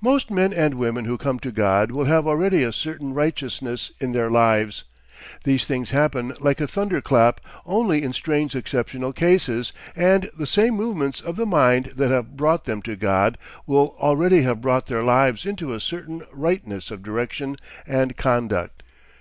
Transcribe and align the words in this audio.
Most 0.00 0.32
men 0.32 0.52
and 0.52 0.74
women 0.74 1.04
who 1.04 1.16
come 1.16 1.38
to 1.38 1.52
God 1.52 1.92
will 1.92 2.06
have 2.06 2.26
already 2.26 2.64
a 2.64 2.72
certain 2.72 3.14
righteousness 3.14 3.92
in 4.00 4.10
their 4.10 4.28
lives; 4.28 4.82
these 5.44 5.64
things 5.64 5.90
happen 5.90 6.32
like 6.40 6.60
a 6.60 6.66
thunderclap 6.66 7.40
only 7.64 8.02
in 8.02 8.12
strange 8.12 8.56
exceptional 8.56 9.12
cases, 9.12 9.72
and 9.94 10.28
the 10.36 10.44
same 10.44 10.74
movements 10.74 11.20
of 11.20 11.36
the 11.36 11.46
mind 11.46 11.92
that 11.94 12.10
have 12.10 12.36
brought 12.36 12.64
them 12.64 12.82
to 12.82 12.96
God 12.96 13.38
will 13.64 13.94
already 14.00 14.42
have 14.42 14.60
brought 14.60 14.86
their 14.86 15.04
lives 15.04 15.46
into 15.46 15.72
a 15.72 15.78
certain 15.78 16.24
rightness 16.32 16.90
of 16.90 17.04
direction 17.04 17.56
and 17.86 18.16
conduct. 18.16 18.82